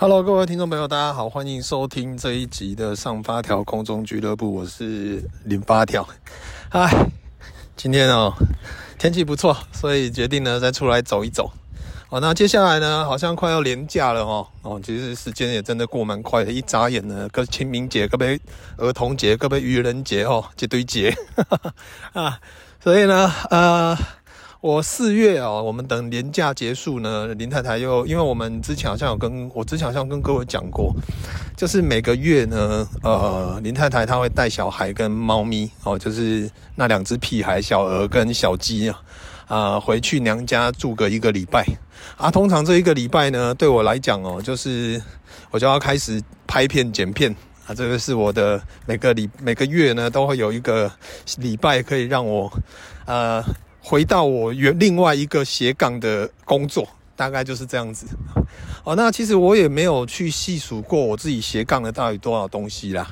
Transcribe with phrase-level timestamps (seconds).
[0.00, 6.08] Hello，各位听众朋友，大家好，欢迎收听这一集的上发条空中俱乐部，我是林发条。
[6.70, 6.90] 嗨，
[7.76, 8.32] 今天哦，
[8.98, 11.52] 天气不错，所以决定呢再出来走一走。
[12.08, 14.48] 好，那接下来呢，好像快要连假了哦。
[14.62, 18.40] 哦，其实时间也真的过蛮快的，一眨眼呢，个清明节，个被
[18.78, 21.14] 儿童节，个被愚人节哦，一堆节
[22.14, 22.40] 啊。
[22.82, 23.94] 所以呢，呃。
[24.60, 30.94] 我四月哦，我们等年假结束呢，林太太又因为我们之前好像有跟我之前好像跟各位讲过，
[31.56, 39.02] 就是每个月呢，呃，林太太她会带小孩跟猫咪哦，就是那两只屁孩小鹅跟小鸡啊，
[39.48, 41.64] 啊，回去娘家住个一个礼拜
[42.18, 42.30] 啊。
[42.30, 45.00] 通常这一个礼拜呢，对我来讲哦，就是
[45.50, 47.34] 我就要开始拍片剪片
[47.66, 50.92] 啊，这个是我的每个礼每个月呢都会有一个
[51.38, 52.52] 礼拜可以让我
[53.06, 53.42] 呃。
[53.82, 56.86] 回到我原另外一个斜杠的工作，
[57.16, 58.06] 大概就是这样子。
[58.84, 63.06] 哦，那其实我也没有去细数过我自己斜杠的到底多少东西啦。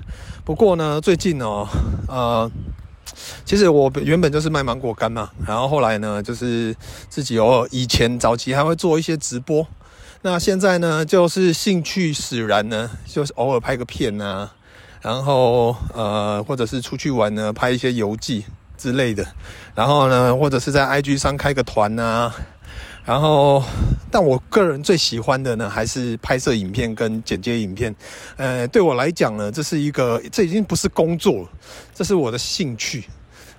[0.44, 1.66] 不过呢，最近哦，
[2.08, 2.50] 呃，
[3.44, 6.74] 其实我原本就是卖芒果干嘛，然后后来呢，就是
[7.11, 9.66] 自己偶尔以前早期还会做一些直播，
[10.22, 14.55] 那现在呢，就是兴趣使然呢，就是偶尔拍个片啊，
[15.02, 18.46] 然后呃，或者是出去玩呢，拍一些游记。
[18.78, 19.26] 之类的，
[19.74, 22.32] 然后呢，或者是在 IG 上开个团、啊，
[23.04, 23.62] 然后，
[24.10, 27.94] 但我个人最喜欢的呢，还是拍摄影片跟剪接影片。
[28.36, 31.48] 呃，对我来讲呢，这是一个，这已经不是工作了，
[31.94, 33.05] 这是我的兴趣。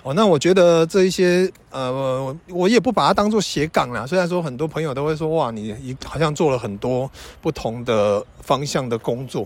[0.01, 4.07] 哦，那我觉得这一些，呃，我也不把它当做斜杠啦。
[4.07, 9.45] 虽然说很多朋友都会说，哇，你你好像做了很多不同的方向的工作。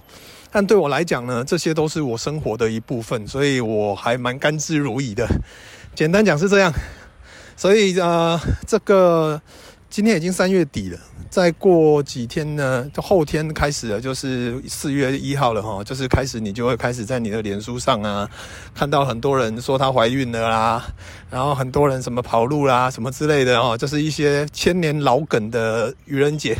[0.53, 5.27] 但对我来讲呢，这些都是我生活的一部分，所以我还蛮甘之如饴的。
[5.95, 6.71] 简单讲是这样，
[7.57, 9.41] 所以呃，这个
[9.89, 18.29] 今天已经三月底了，再过几天呢，就后天开始了，就是四月一号了哈，就是开始你就会开始在你的脸书上啊，
[18.75, 20.85] 看到很多人说她怀孕了啦，
[21.31, 26.55] 然后很多人什么跑路啦，什么之类的哦，就是一些千年老梗的愚人节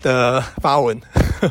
[0.00, 1.00] 的发文。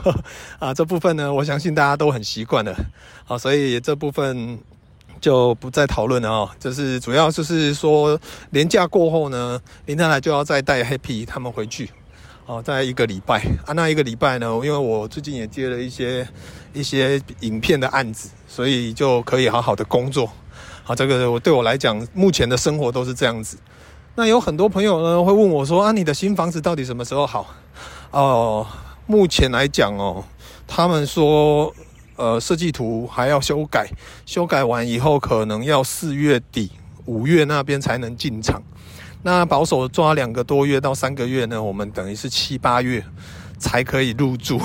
[0.57, 2.75] 啊，这部分呢，我相信大家都很习惯了，
[3.23, 4.57] 好，所以这部分
[5.21, 6.49] 就不再讨论了哦。
[6.59, 8.19] 就是主要就是说，
[8.49, 11.91] 年假过后呢，林太太就要再带 Happy 他们回去，
[12.47, 13.73] 哦，再一个礼拜啊。
[13.73, 16.27] 那一个礼拜呢，因为我最近也接了一些
[16.73, 20.27] 一些影片的案子，所以就可以好好的工作。
[20.83, 23.57] 好，这个我对我来讲，目前的生活都是这样子。
[24.15, 27.53] 那有很多朋友呢会问我说啊，你的新房子到底什么时候好？
[28.21, 28.67] 哦。
[29.07, 30.23] 目前来讲哦，
[30.65, 31.71] 他们说，
[32.15, 33.87] 呃，设计图还要修改，
[34.25, 36.71] 修改完以后可能要四月底、
[37.05, 38.63] 五月那边才能进场。
[39.21, 43.05] 那保守抓两个多月到三个月呢，我们等于是七八月
[43.59, 44.59] 才可以入住。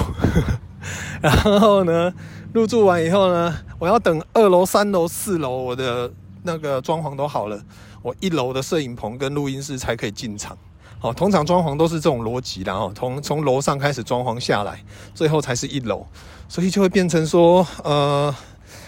[1.21, 2.11] 然后呢，
[2.55, 6.11] 入住完以后呢，我要等二楼、三楼、四楼我的
[6.45, 7.63] 那个装潢都好了，
[8.01, 10.57] 我一楼的摄影棚跟录音室才可以进场。
[11.01, 14.83] 哦，通常装潢都是这种逻辑的哦，从从楼上开始装潢下来，
[15.15, 16.07] 最后才是一楼，
[16.49, 18.35] 所以就会变成说，呃，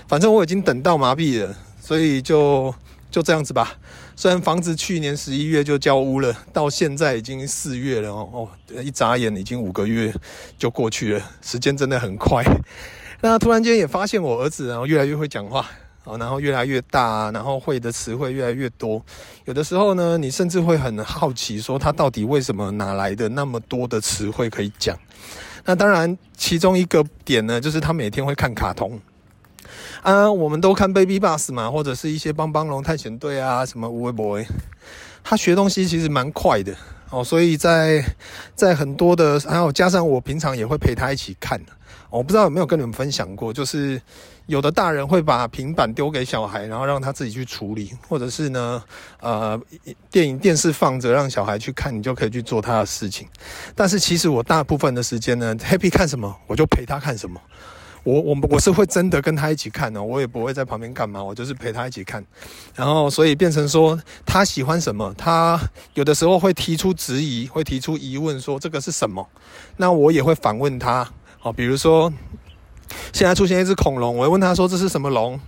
[0.07, 2.75] 反正我已经等到麻痹了，所以就
[3.11, 3.75] 就这样子吧。
[4.15, 8.49] 虽然房子去年十一月就交屋了，到现在已经四月了哦，哦，
[8.83, 10.15] 一眨眼已经五个月
[10.59, 12.45] 就过去了，时间真的很快。
[13.23, 15.67] 那突然间也发现我儿子然后越来越会讲话。
[16.05, 19.01] 哦，然后越来越大，然后会的词汇越来越多。
[19.45, 24.99] 有的时候呢，你甚至会很好奇，说他到底为什么哪来的那么多的词汇可以讲？
[25.65, 29.01] 那当然，其中一个点呢，就是他每天会看卡通。
[30.03, 34.45] 啊，我们都看 Baby Bus 嘛，或者是一些帮帮龙探险队啊，什么乌龟 boy。
[35.23, 36.75] 他学东西其实蛮快的
[37.11, 38.05] 哦，所以在
[38.57, 41.61] 在很多的，还有加上我平常也会陪他一起看。
[42.11, 44.03] 我不知道有没有跟你们分享过，就是
[44.47, 48.83] 有的大人会把平板丢给小孩，然后让他自己去处理，或者是呢，
[49.21, 49.61] 呃，
[50.11, 53.27] 电影电视放着让小孩去看，你就可以去做他的事情。
[53.75, 57.41] 但是其实我大部分的时间呢，Happy 看什么，我就陪他看什么。
[58.05, 62.25] 我我我是会真的跟他一起看的，我也不会在旁边干嘛，我就是陪他一起看。
[62.75, 63.97] 然后所以变成说
[64.27, 65.61] 他喜欢什么，他
[65.95, 69.25] 有的时候会提出质疑，会提出疑问，说这个是什么？
[69.77, 71.09] 那我也会反问他。
[71.43, 72.13] 哦，比如说
[73.13, 75.39] 现在出现一只恐龙，我会问他说这是什么龙？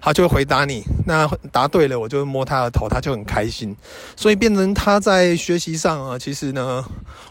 [0.00, 0.82] 他就会回答你。
[1.06, 3.74] 那答对了，我就摸他的头，他就很开心。
[4.16, 6.84] 所以变成他在学习上啊，其实呢，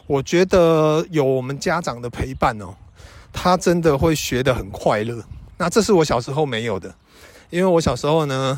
[0.08, 2.74] 我觉得有我们家长的陪伴哦。
[3.36, 5.24] 他真的会学得很快乐，
[5.58, 6.94] 那这是我小时候没有的，
[7.50, 8.56] 因为我小时候呢，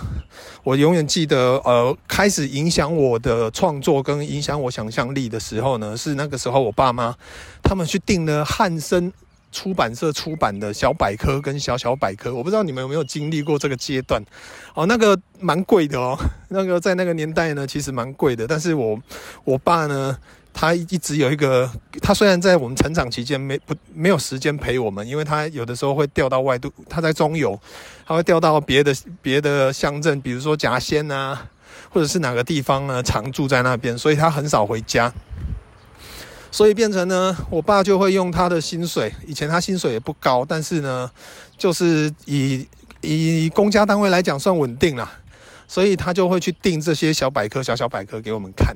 [0.66, 7.16] 我永远记得，呃，开始影响我的创作跟影响我想象力的时候呢，是那个时候我爸妈
[7.64, 9.14] 他们去订了汉森
[9.56, 14.22] 出版社出版的小百科跟小小百科，我不知道你们有没有经历过这个阶段，
[14.74, 16.18] 哦，那个蛮贵的哦，
[16.50, 19.00] 那个在那个年代呢，其实蛮贵的，但是我
[19.46, 20.18] 我爸呢。
[20.57, 21.69] 他一直有一个，
[22.02, 27.60] 他虽然在我们成长期间没不没有时间陪我们，因为他有的时候会调到外度，他在中游，
[28.06, 31.50] 他会调到别的别的乡镇，比如说甲仙啊，
[31.90, 35.13] 或者是哪个地方呢，常住在那边，所以他很少回家，
[36.56, 41.12] 所以变成呢，我爸就会用他的薪水，以前他薪水也不高，但是呢，
[41.57, 42.66] 就是以
[43.02, 45.19] 以公家单位来讲算稳定啦，
[45.68, 48.74] 所以他就会去订这些小百科、小小百科给我们看。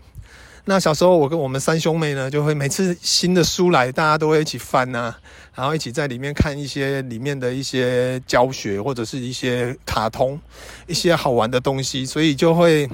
[0.65, 5.19] 那小时候，我跟我们三兄妹呢，就会每次新的书来，大家都会一起翻呐、啊，
[5.55, 10.37] 然后一起在里面看一些里面的一些教学或者是一些卡通，
[10.85, 12.89] 一些好玩的东西，所以就会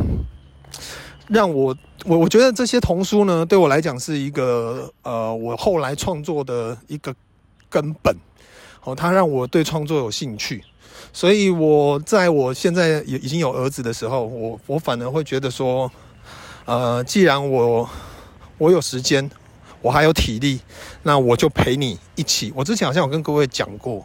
[1.27, 1.75] 让我
[2.07, 7.13] 我我觉得这些童书呢，对我来讲是一个呃，我后来创作的一个
[7.67, 8.15] 根本
[8.83, 10.63] 哦，它让我对创作有兴趣，
[11.11, 15.91] 所以我在我现在也已经有儿子的时候，我我反而会觉得说。
[16.67, 17.87] 呃，既然我
[18.57, 19.29] 我有时间，
[19.83, 20.59] 我还有体力，
[21.03, 22.51] 那我就陪你一起。
[22.55, 24.03] 我之前好像有跟各位讲过，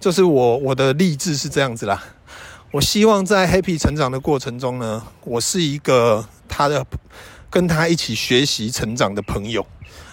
[0.00, 2.02] 就是我我的励志是这样子啦。
[2.70, 6.24] 我希望在 Happy 成长的过程中呢，我是一个
[6.60, 6.86] 他的
[7.48, 9.66] 跟他一起学习成长的朋友。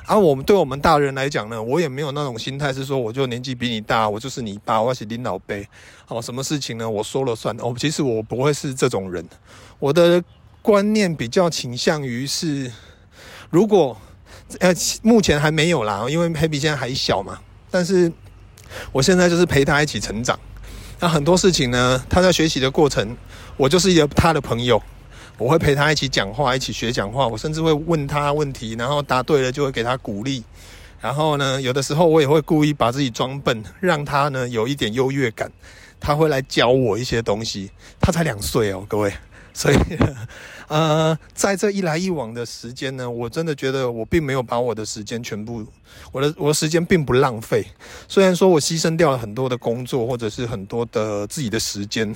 [0.06, 5.68] 而、我们对我们大人来讲呢，我也没有那种心态，是说我就年纪比你大，我就是你爸，我是领导辈。
[6.08, 6.90] 哦，什么事情呢？
[6.90, 7.56] 我说了算。
[7.58, 9.28] 哦，其实我不会是这种人，
[9.80, 10.24] 我的。
[10.60, 12.70] 观念比较倾向于是，
[13.50, 13.96] 如果
[14.60, 17.40] 呃目前还没有啦，因为 Happy 现在还小嘛。
[17.72, 18.12] 但是
[18.92, 20.38] 我现在就是陪他一起成长。
[21.00, 23.16] 那很多事情呢，他在学习的过程，
[23.56, 24.82] 我就是一个他的朋友，
[25.38, 27.28] 我会陪他一起讲话，一起学讲话。
[27.28, 30.44] 我甚至会问他问题，然后答对了就会给他鼓励。
[31.00, 35.52] 然后呢，有的时候我也会故意把自己装笨，让他呢有一点优越感。
[36.00, 37.72] 他会来教我一些东西。
[38.00, 39.14] 他才两岁哦，各位。
[39.54, 39.76] 所以，
[40.68, 45.66] 呃，在这一来一往的时间呢，我真的觉得我并没有把我的时间全部，
[46.12, 47.66] 我的我的时间并不浪费。
[48.08, 52.16] 虽然说我牺牲掉了很多的工作，或者是很多的自己的时间，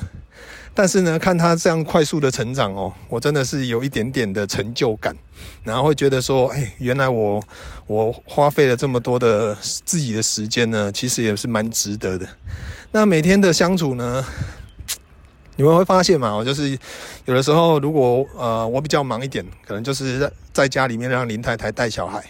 [0.74, 5.16] 但是呢，看他这样快速的成长哦，我真的是有一点点的成就感，
[5.64, 7.44] 然后会觉得说，哎，原来我
[7.88, 9.54] 我花费了这么多的
[9.86, 12.26] 自己的时间呢，其实也是蛮值得的。
[12.92, 14.26] 那每天的相处呢，
[15.58, 16.78] 你们会发现嘛，我就是
[17.26, 22.24] 有的时候，如果呃我比较忙一点，可能就是在在家里面让林太太带小孩。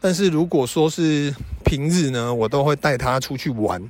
[0.00, 3.80] 但是如果说是平日呢，我都会带她出去玩，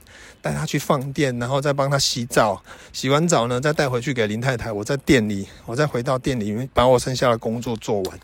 [0.42, 2.60] 带她去放电，然后再帮她洗澡，
[2.92, 4.72] 洗完澡呢再带回去给林太太。
[4.72, 8.20] 我在店里，我再回到店里面把我剩下的工作做完。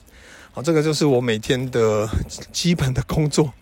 [0.53, 2.09] 好，这个就是我每天的
[2.51, 3.53] 基本的工作。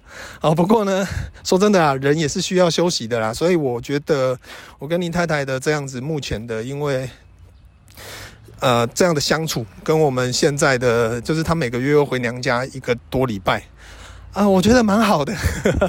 [0.41, 1.04] 好，不过呢，
[1.43, 3.35] 说真的啊，人也是需要休息的啦。
[3.35, 4.38] 所以我觉得，
[4.78, 7.11] 我跟林太太的这样子，目前的，因为
[8.61, 13.64] 呃这样的相处，跟我们现在的，就是她每个月又回娘家一个多礼拜
[14.35, 15.33] 啊，我觉得蛮好的。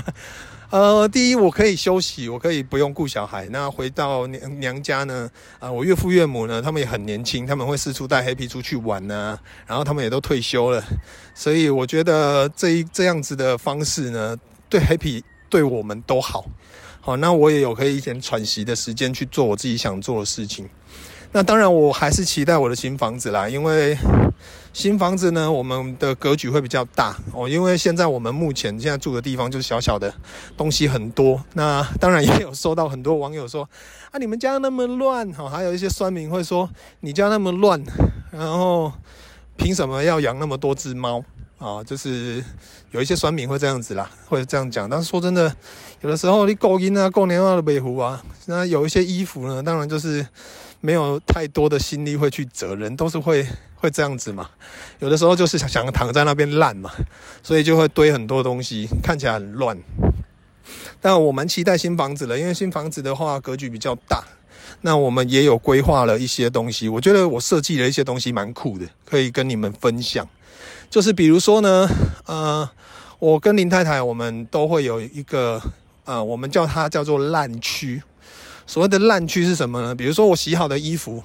[0.70, 3.48] 呃，第一，我可以休息，我可以不用顾小孩。
[3.50, 5.28] 那回到娘娘家呢？
[5.58, 10.84] 啊、我岳父岳母呢，他们也很年轻，他们会四处带 Happy 出去玩呢、然后他们也都退休了，
[11.34, 14.38] 所以我觉得这一这样子的方式呢，
[14.70, 16.46] 对 Happy 对我们都好。
[17.02, 20.70] 好，那我也有可以一点喘息的时间去做我自己想做的事情。
[21.32, 23.98] 那当然，我还是期待我的新房子啦，因为。
[24.74, 30.14] 新房子呢，我们的格局会比较大哦，因为现在我们目前现在住的地方就是小小的，
[30.58, 31.42] 东西很多。
[31.54, 33.64] 那当然也有收到很多网友说
[34.12, 37.82] 啊，你们家那么乱，哦，还有一些酸民会说你家那么乱，
[38.32, 38.92] 然后
[39.56, 41.24] 凭什么要养那么多只猫
[41.58, 41.82] 啊？
[41.82, 42.44] 就是
[42.92, 44.90] 有一些酸民会这样子啦，会这样讲。
[44.90, 45.56] 但是说真的，
[46.02, 50.28] 有的时候你过年啊、过年啊的北湖啊，那有一些衣服呢，当然就是
[50.82, 53.46] 没有太多的心力会去折，人都是会。
[53.78, 54.50] 会这样子嘛？
[54.98, 56.90] 有的时候就是想想躺在那边烂嘛，
[57.44, 59.78] 所以就会堆很多东西，看起来很乱。
[61.00, 64.24] 但我蛮期待新房子了，因为新房子的话格局比较大。
[64.82, 70.28] 那我们也有规划了一些东西，我觉得我设计了一些东西蛮酷的，可以跟你们分享。
[70.90, 71.88] 就是比如说呢，
[72.26, 72.68] 呃，
[73.20, 75.62] 我跟林太太我们都会有一个，
[76.06, 78.02] 呃，我们叫它叫做烂区。
[78.68, 79.96] 所谓的烂区是什么呢？
[79.96, 81.24] 比如说我洗好的衣服，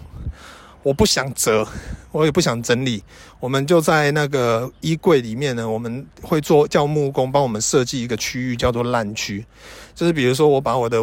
[0.82, 1.66] 我不想折，
[2.12, 3.02] 我也不想整理，
[3.38, 9.44] 我们就在那个衣柜里面呢，我们会做叫木工帮我们设计一个区域，叫做烂区。
[9.94, 10.98] 就是比如说我把我的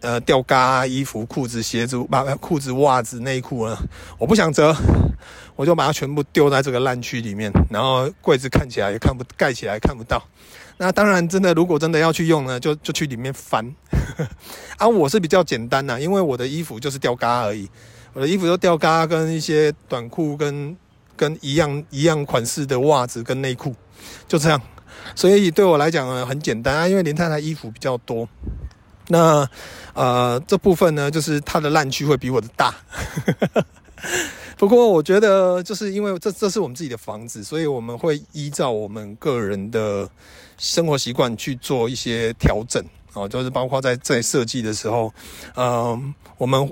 [0.00, 3.76] 呃吊嘎衣服、裤子、鞋子、把裤子、袜子、内裤呢，
[4.18, 4.74] 我不想折，
[5.56, 10.22] 我就把它全部丢在这个烂区里面，然后柜子看起来也看不盖起来看不到。
[10.78, 13.74] 那当然，真的，如果真的要去用呢，就就去里面翻。
[14.76, 17.68] 啊，我是比较简单呐，因为我的衣服就是吊嘎而已，
[18.12, 20.76] 我的衣服就吊嘎跟一些短裤跟
[21.16, 23.74] 跟一样一样款式的袜子跟内裤，
[24.28, 24.60] 就这样。
[25.14, 28.28] 所以对我来讲呢，很简单啊，因为林太太衣服比较多。
[29.08, 29.48] 那
[29.94, 32.74] 呃，这部分呢，就是它的烂区会比我的大。
[34.56, 40.08] 不过我觉得，就是因为这这是我们自己的房子，所以我们会依照我们个人的
[40.56, 42.82] 生活习惯去做一些调整。
[43.12, 45.12] 哦，就是包括在在设计的时候，
[45.54, 45.98] 呃，
[46.38, 46.70] 我们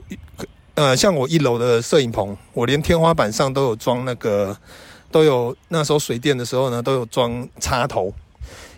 [0.75, 4.57] 呃，像我一楼的摄影棚，我连天花板上都有装那个，
[5.11, 8.13] 都有那时候水电的时候呢，都有装插头。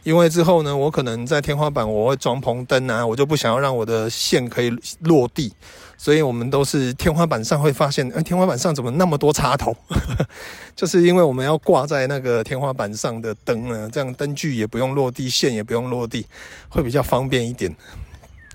[0.04, 4.70] 因为之后呢，我可能在天花板我会装棚灯啊，我就不想要让我的线可以
[5.00, 5.52] 落地，
[5.98, 9.76] 所以我们都是天花板上会发现，哎，天花板上怎么那么多插头？
[10.76, 16.26] 就是因为我们要挂在那个天花板上的灯呢，这样灯具也不用落地，线也不用落地，
[16.68, 17.74] 会比较方便一点。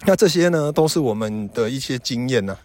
[0.05, 2.55] 那这些呢，都是我们的一些经验呐。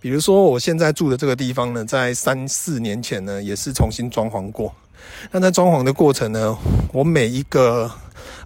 [0.00, 4.72] 比如说我现在住的这个地方呢，在三四年前呢，也是重新装潢过。
[5.32, 6.56] 那在装潢的过程呢，
[6.92, 7.90] 我每一个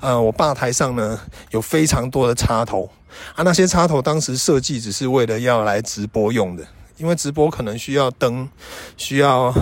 [0.01, 2.89] 呃，我吧台上呢有非常多的插头
[3.35, 6.67] 啊，那些插头当时设计只是为了要来直播用的，
[6.97, 8.49] 因为直播可能需要灯，
[8.97, 9.55] 需要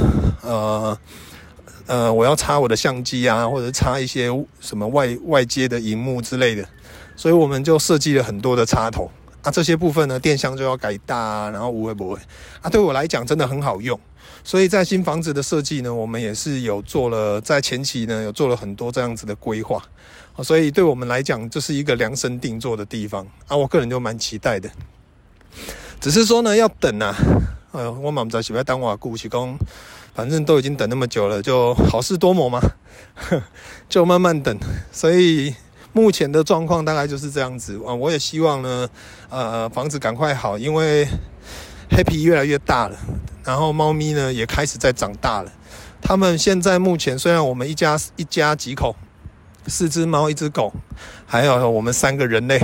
[0.42, 0.99] 呃
[1.87, 4.28] 呃，我要插我的相机啊，或者插一些
[4.61, 6.64] 什么外外接的荧幕之类的，
[7.16, 9.11] 所以我们就设计了很多的插头
[9.42, 12.19] 啊，这些部分呢，电箱就要改大啊，然后无会不会
[12.62, 13.99] 啊，对我来讲真的很好用。
[14.42, 19.83] 所以在新房子的设计呢，我们也是有做了，在前期呢有做了很多这样子的规划，
[20.42, 24.70] 所以对我们来讲，这是一个量身定做的地方啊，我个人就蛮期待的。
[26.00, 27.14] 只是说呢，要等啊，
[27.73, 29.59] 呃，我妈妈在喜欢当我故事工，
[30.14, 32.61] 反正都已经等那么久了，就好事多磨嘛，
[33.88, 34.56] 就慢慢等。
[34.90, 35.54] 所以
[35.92, 38.88] 目前的状况大概就是这样子啊，我也希望呢，
[39.28, 41.06] 呃，房子赶快好，因为
[41.90, 42.97] Happy 越来越大了。
[43.44, 45.52] 然后猫咪呢也开始在长大了。
[46.00, 48.94] 他们现在目前虽然我们一家一家几口，
[49.66, 50.72] 四只猫，一只狗，
[51.26, 52.60] 还有我们三个人类，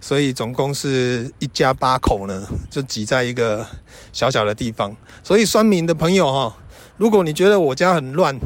[0.00, 3.66] 所以总共是一家八口呢，就挤在一个
[4.12, 4.94] 小小的地方。
[5.22, 6.56] 所以酸民的朋友哈，
[6.96, 8.38] 如果你觉得我家很乱，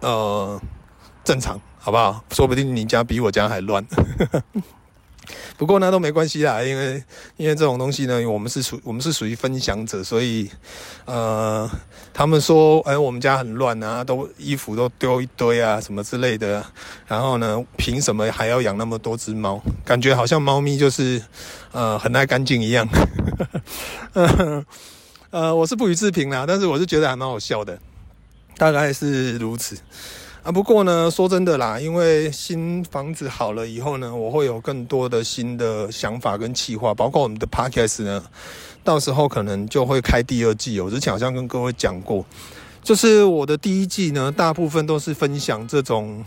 [0.00, 0.60] 呃，
[1.24, 2.24] 正常好不好？
[2.30, 3.84] 说不定你家比我家还乱。
[5.60, 7.04] 不过呢，都没关系啦，因为
[7.36, 10.50] 因为这种东西呢，我们是属我们是属于分享者，所以
[11.04, 11.70] 呃，
[12.14, 16.64] 他们说，哎，我们家很乱啊，都衣服都丢一堆啊，什么之类的。
[17.06, 19.62] 然后呢，凭什么还要养那么多只猫？
[19.84, 21.22] 感觉好像猫咪就是
[21.72, 22.88] 呃很爱干净一样。
[25.28, 27.78] 呃，我是不予置评啦，但是我是觉得还蛮好笑的，
[28.56, 29.76] 大概是如此。
[30.42, 38.24] 啊，不过呢，说真的啦，因为新房子好了以后呢，我会有更多的新的想法跟企划，包括我们的 podcast 呢，
[38.82, 40.80] 到时候可能就会开第二季。
[40.80, 42.24] 我之前好像跟各位讲过，
[42.82, 46.24] 就是我的第一季呢，大部分都是分享这种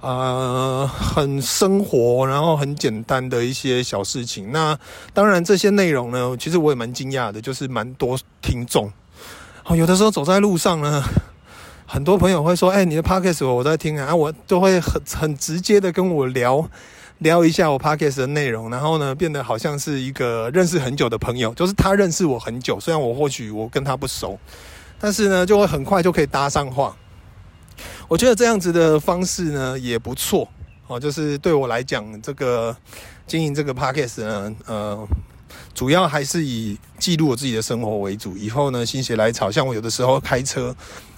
[0.00, 4.52] 呃很生活，然后很简单的一些小事情。
[4.52, 4.78] 那
[5.14, 8.92] 当然这些内容呢，其实我也蛮惊讶的，就是蛮多听众。
[9.64, 11.02] 哦，有的时候走在路上呢。
[11.86, 16.68] 很多朋友会说：“哎、你的 podcast 我在听啊，啊，我都会很很直接的跟我聊
[17.18, 24.38] 聊一下我 podcast 的内容，然后呢，变得好像是一个认识很久的朋友，就是他认识我很久，虽然我或许我跟他不熟，
[24.98, 26.96] 但是呢，就会很快就可以搭上话。
[28.08, 30.48] 我觉得这样子的方式呢也不错
[30.86, 32.74] 哦，就是对我来讲，这个
[33.26, 35.08] 经营这个 podcast 呢，呃，
[35.74, 38.36] 主要还是以记录我自己的生活为主。
[38.36, 40.74] 以后呢，心血来潮，像我有的时候开车。”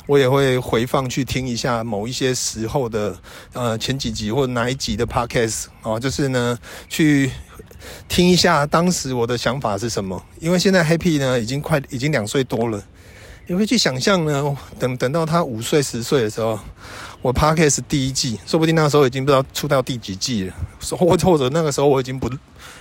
[0.08, 3.18] 我也会回放去听一下某一些时候的，
[3.52, 6.56] 呃，前几集或者哪一集的 podcast 哦，就是呢，
[6.88, 7.28] 去
[8.06, 10.24] 听一下当时我的想法是什么。
[10.38, 12.80] 因为现在 Happy 呢已经快已经两岁多了，
[13.48, 16.56] 你会去想象呢，等等到他五岁十岁的时候，
[17.26, 20.54] 我 Podcast 第一季，说不定那时候已经不知道出到第几季了，
[20.96, 22.30] 或或者那个时候我已经不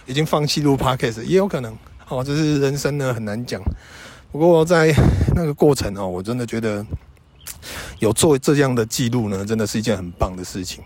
[0.05, 1.75] 已经放弃录 Podcast，也有可能。
[2.07, 3.59] 哦，这是人生呢，很难讲。
[4.31, 4.93] 不过在
[5.33, 6.85] 那个过程哦，我真的觉得
[7.97, 10.83] 有做这样的记录呢，真的是一件很棒的事情。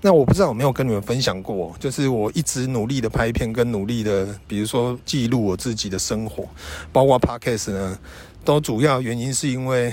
[0.00, 6.48] 那我不知道有没有跟你们分享过，就是我一直努力的拍片，跟努力的，比如说记录我自己的生活，
[6.94, 7.98] 包括 Podcast 呢，
[8.42, 9.92] 都主要原因是因为，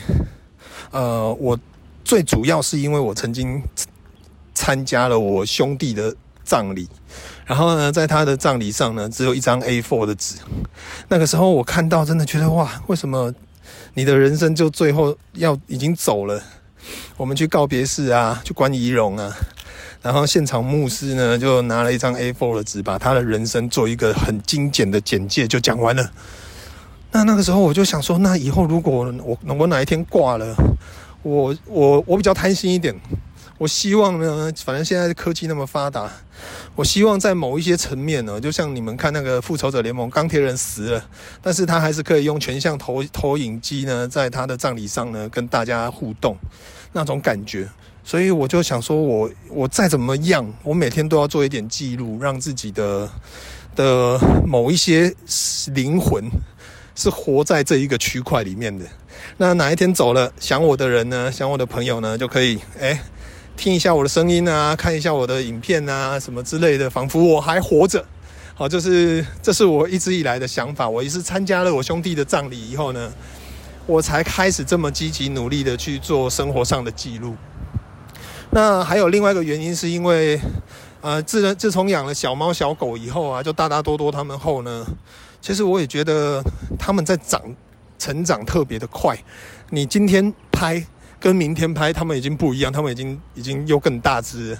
[0.92, 1.60] 呃，我。
[2.04, 3.62] 最主要是因为我曾经
[4.54, 6.88] 参加了我兄弟的葬礼，
[7.46, 10.36] 然后呢，在他的葬礼上呢，只有一张 A4 的纸。
[11.08, 13.34] 那个时候我看到，真的觉得哇，为什么
[13.94, 16.44] 你的人生就最后要已经走了？
[17.16, 19.34] 我们去告别式啊，去观遗容啊，
[20.02, 26.12] 然后现场牧师呢就拿了一张 A4 的纸，把他的人生做一个很精简的简介，就讲完了。
[27.12, 30.54] 那那个时候我就想说，那以后如果我我哪一天挂了，
[31.24, 32.94] 我我我比较贪心一点，
[33.58, 36.12] 我希望呢，反正现在科技那么发达，
[36.76, 41.06] 我希望在某一些层面呢，就像你们看那个复仇者联盟，钢铁人死了，
[41.42, 46.36] 但是他还是可以用全像投投影机呢，在他的葬礼上呢，跟大家互动
[46.92, 47.68] 那种感觉。
[48.06, 53.10] 所以我就想说我，我我再怎么样，我每天都要做一点记录，让自己的
[53.78, 55.16] 的某一些
[55.68, 56.22] 灵魂
[56.96, 58.86] 是活在这一个区块里面的。
[59.38, 63.02] 那哪一天走了，想我的人呢，想我的朋友呢，就可以哎，
[63.58, 68.06] 听一下我的声音啊，看一下我的影片啊，什么之类的，仿佛我还活着。
[68.56, 70.88] 好，就是这是我一直以来的想法。
[70.88, 73.12] 我也是参加了我兄弟的葬礼以后呢，
[73.88, 77.36] 我才开始这么积极努力的去做生活上的记录。
[78.52, 80.40] 那还有另外一个原因，是因为
[81.02, 84.86] 呃，自自从养了小猫小狗以后啊，就大大多多他们后呢，
[85.42, 86.44] 其实我也觉得
[86.78, 87.42] 他们在长。
[88.04, 89.18] 成长特别的快，
[89.70, 90.86] 你今天拍
[91.22, 94.58] 跟明天拍，他们已经不一样，他们已经已经又更大只。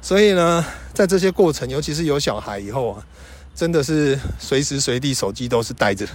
[0.00, 3.04] 所以呢，在这些过程，尤其是有小孩以后啊，
[3.52, 6.06] 真的是随时随地手机都是带着，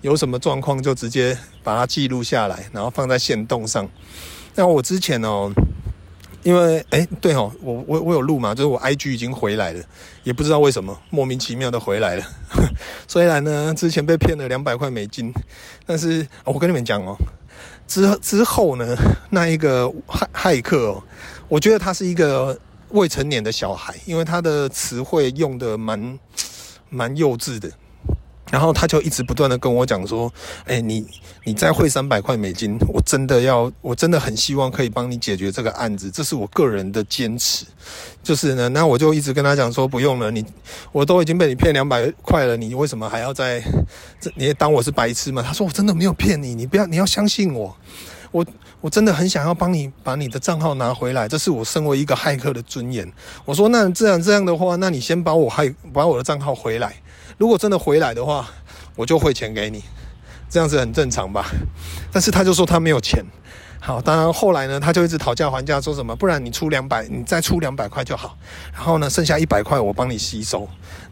[0.00, 3.88] 有什么状况就直接把它记录下来，然后放在线动上。
[4.56, 5.52] 那我之前哦。
[6.48, 9.84] 因为哎，对哦，我我我有录嘛，就是我 IG 已经回来了，
[10.22, 12.24] 也不知道为什么莫名其妙的回来了。
[13.06, 15.30] 虽然呢，之前被骗了两百块美金，
[15.84, 17.14] 但是我跟你们讲哦，
[17.86, 18.96] 之之后呢，
[19.28, 21.02] 那一个骇骇客哦，
[21.48, 22.58] 我觉得他是一个
[22.92, 26.18] 未成年的小孩，因为他的词汇用的蛮
[26.88, 27.70] 蛮幼稚的。
[28.50, 30.32] 然后他就一直不断的跟我讲说
[30.66, 31.06] ：“哎，你
[31.44, 37.66] 你再汇三百块美金，我真的要，我真的很希望可以帮你解决这个案子，这是我个人的坚持。
[38.22, 40.44] 就是呢，那我就一直跟他讲说，不用了，你
[40.92, 43.62] 我都已经被你骗两百块了，你为什么还要再
[44.20, 44.30] 这？
[44.34, 47.76] 你当我是白痴吗？”他说：“我真的没有骗你，你不要，你要相信我，
[48.30, 48.46] 我
[48.80, 53.10] 我真的很想要帮你把你的账号拿回来，这是我身为一个骇客的尊严。”
[53.44, 56.94] 我说：“那这样这样的话，那你先把我骇把我的账号回来。”
[57.38, 58.46] 如果真的回来的话，
[58.96, 59.82] 我就汇钱给你，
[60.50, 61.46] 这样子很正常吧？
[62.12, 63.24] 但是他就说他没有钱。
[63.80, 68.36] 好，当然后来呢，他就一直讨价还价，说什么不然你出两百，你再出两百块就好。
[68.74, 70.68] 然后呢，剩下一百块我帮你吸收。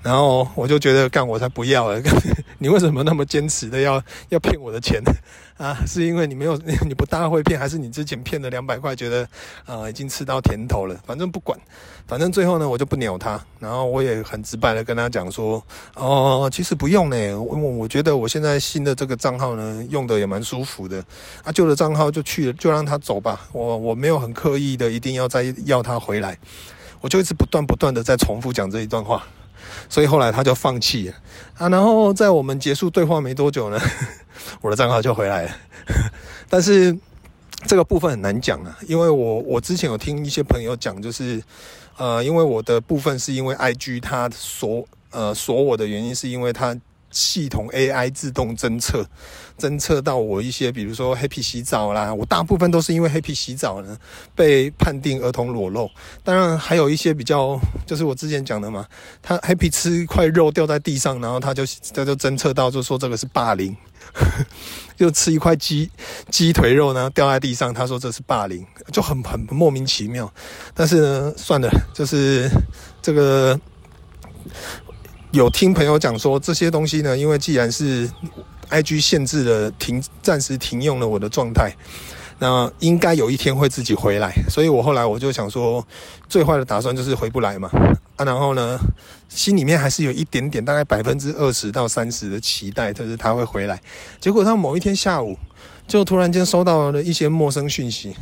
[0.06, 2.00] 然后我就觉得干我才不要了，
[2.58, 5.10] 你为什么那么坚持的要要骗我的钱呢
[5.58, 5.76] 啊？
[5.84, 9.28] 是因为你没有 你不大会骗，还是你之前骗了两百块，觉得
[9.64, 10.94] 啊、已经吃到甜头了？
[11.04, 11.58] 反正不管，
[12.06, 13.44] 反正最后呢，我就不鸟他。
[13.58, 15.60] 然后我也很直白的跟他讲说，
[15.96, 21.04] 哦、其实不用呢，我我觉得我现在新的这个账号呢，用的也蛮舒服的。
[21.42, 23.48] 啊，旧的账号就去了，就让他走吧。
[23.50, 26.38] 我我没有很刻意的一定要再要他回来，
[27.00, 29.26] 我就一直不断不断的在重复讲这一段话。
[29.88, 31.14] 所以后来他就放弃了
[31.58, 33.80] 啊，然后在我们结束对话没多久呢，
[34.60, 35.50] 我的账号就回来了。
[36.48, 36.96] 但是
[37.66, 41.42] 这个部分很难讲啊，因为我我之前有听一些朋友讲，就是
[41.96, 46.76] 呃，因为我的部分是因为 IG 他锁呃锁我的原因，是因为他。
[47.16, 49.08] 系统 AI 自动侦测，
[49.58, 53.96] 侦测到我一些，比如说黑皮洗澡啦，我大部分都是因为黑皮洗澡呢，
[54.34, 55.90] 被判定儿童裸露。
[56.22, 58.84] 当然还有一些比较，就是我之前讲的嘛，
[59.22, 63.74] 他黑皮吃一块肉掉在地上，然后他就他就侦测到，就说这个是霸凌。
[64.96, 65.90] 就吃一块鸡
[66.30, 70.30] 鸡腿肉呢，掉在地上，他说这是霸凌，就很很莫名其妙。
[70.74, 72.50] 但是呢，算了，就是
[73.00, 73.58] 这个。
[75.36, 78.10] 有听朋友讲说，这些东西呢，因为既然是
[78.70, 81.70] IG 限制了停，暂时停用了我的状态，
[82.38, 84.32] 那应该有一天会自己回来。
[84.48, 85.86] 所以我后来我就想说，
[86.26, 87.70] 最坏的打算就是回不来嘛。
[88.16, 88.78] 啊，然后呢，
[89.28, 93.78] 心里面还是有一点点，大概百分之二十到三十的期待，就是他会回来。
[94.18, 95.36] 结果他某一天下午，
[95.86, 98.16] 就突然间收到了一些陌生讯息。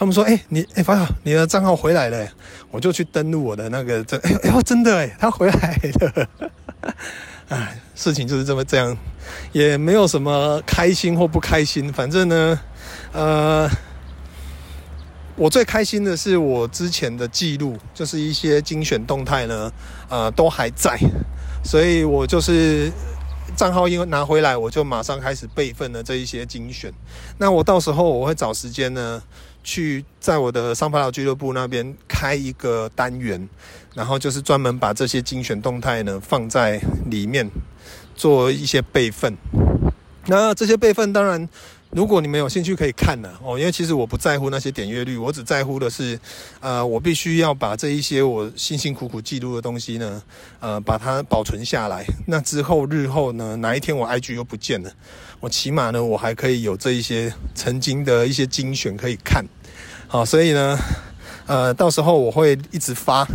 [0.00, 2.26] 他们说：“哎、你哎，发、欸、条，你的账号回来了。”
[2.72, 6.26] 我就去登录我的那个，这哎呦，真的哎，他回来了。
[7.50, 8.96] 哎，事情就是这么这样，
[9.52, 12.58] 也没有什么开心或不开心，反正呢，
[13.12, 13.68] 呃，
[15.36, 19.70] 我最开心的是我之前的记录，就是一些精选动态呢，
[20.08, 20.98] 呃，都还在，
[21.62, 22.90] 所以我就是。
[23.56, 26.90] 账号因为拿回来，我就马上开始备份了这一些精选。
[27.36, 29.20] 那我到时候我会找时间呢，
[29.62, 33.48] 去在我的上发条俱乐部那边开一个单元，
[33.94, 37.50] 然后就是专门把这些精选动态呢放在里面
[38.14, 39.36] 做一些备份。
[40.26, 41.48] 那这些备份当然。
[41.90, 46.16] 如果你们有兴趣，可以看呢哦，因为其实我不在乎那些点阅率，我只在乎的是，
[46.60, 50.22] 呃，我必须要把这一些我辛辛苦苦记录的东西呢，
[50.60, 52.06] 呃，把它保存下来。
[52.28, 54.92] 那之后日后呢，哪一天我 IG 又不见了，
[55.40, 59.44] 我起码呢，我还可以有这一些曾经的一些精选可以看。
[60.06, 60.78] 好，所以呢，
[61.46, 63.26] 呃，到时候我会一直发。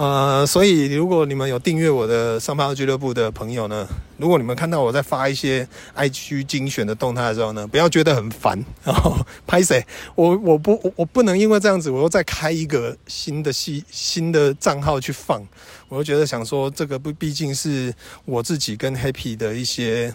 [0.00, 3.86] 呃，所以如果你们有订阅我的上发条俱乐部的朋友呢，
[4.16, 8.64] 如果你们看到我在发一些 IG 精选的动态的时候呢，不要觉得很烦。
[8.82, 9.14] 然后
[9.46, 9.84] 拍谁？
[10.14, 15.46] 我我不我不能因为这样子，我又再开一个新的系新的账号去放。
[15.90, 17.92] 我就觉得想说，这个不毕竟是
[18.24, 20.10] 我自己跟 Happy 的一些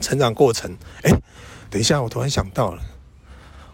[0.00, 0.70] 成长过程。
[1.02, 1.10] 哎，
[1.68, 2.80] 等一下，我突然想到了，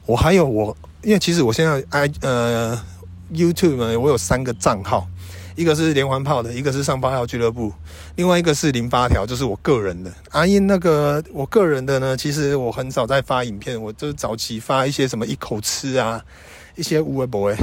[0.06, 2.82] 我还有我，因为其实我现在 I 呃。
[3.32, 5.06] YouTube 呢，我有三个账号，
[5.56, 7.72] 一个是连环炮的，一个是上八条俱乐部，
[8.16, 10.12] 另外一个是零八条，就是我个人的。
[10.30, 16.22] 阿、啊、英那个我个人的呢，其实我很少在发影片，我就早期发一些什么一口吃啊，
[16.76, 17.56] 一些无微博诶，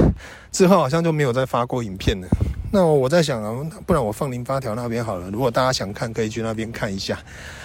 [0.50, 2.28] 之后好像就没有再发过影片了。
[2.70, 3.54] 那我在想啊，
[3.86, 7.18] 不然我放零八条那边好了，如果大家想看，可以去那边看一下。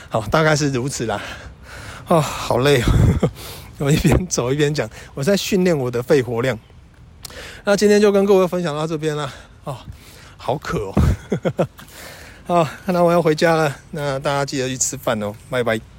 [0.10, 1.16] 好，大概是如此啦。
[2.06, 3.30] 啊、哦，好累哦，
[3.80, 6.58] 我一边走一边讲，我在训练我的肺活量。
[7.63, 9.32] 那今天就跟各位分享到这边了
[9.63, 9.78] 哦，
[10.38, 11.67] 好渴哦，
[12.63, 15.93] 好，那我要回家了，那大家记得去吃饭哦，拜拜。